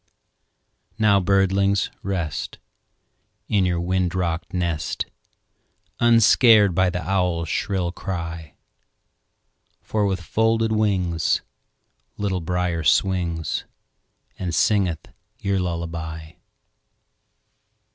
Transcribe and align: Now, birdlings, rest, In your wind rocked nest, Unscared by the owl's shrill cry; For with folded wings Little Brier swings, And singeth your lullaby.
Now, 0.97 1.19
birdlings, 1.19 1.91
rest, 2.01 2.57
In 3.47 3.67
your 3.67 3.79
wind 3.79 4.15
rocked 4.15 4.51
nest, 4.51 5.05
Unscared 5.99 6.73
by 6.73 6.89
the 6.89 7.07
owl's 7.07 7.49
shrill 7.49 7.91
cry; 7.91 8.55
For 9.83 10.07
with 10.07 10.19
folded 10.19 10.71
wings 10.71 11.43
Little 12.17 12.41
Brier 12.41 12.83
swings, 12.83 13.65
And 14.39 14.55
singeth 14.55 15.09
your 15.37 15.59
lullaby. 15.59 16.31